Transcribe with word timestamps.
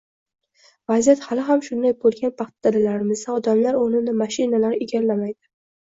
Vaziyat 0.91 1.19
hali 1.25 1.43
ham 1.49 1.61
shunday 1.67 1.93
bo'lgan 2.05 2.35
paxta 2.39 2.71
dalalarimizda 2.77 3.37
odamlar 3.43 3.81
o'rnini 3.83 4.17
mashinalar 4.23 4.79
egallamaydi 4.87 5.41